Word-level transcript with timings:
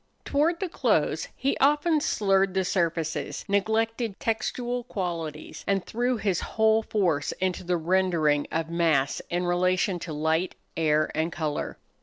Toward 0.25 0.59
the 0.59 0.67
close 0.67 1.27
he 1.35 1.55
often 1.59 2.01
slurred 2.01 2.55
the 2.55 2.65
surfaces, 2.65 3.45
neglected 3.47 4.19
textual 4.19 4.83
qualities, 4.85 5.63
and 5.67 5.85
threw 5.85 6.17
his 6.17 6.39
whole 6.39 6.81
force 6.81 7.33
into 7.33 7.63
the 7.63 7.77
rendering 7.77 8.47
of 8.51 8.67
mass 8.67 9.21
in 9.29 9.45
relation 9.45 9.99
to 9.99 10.11
light, 10.11 10.55
air, 10.75 11.11
and 11.13 11.31
color. 11.31 11.77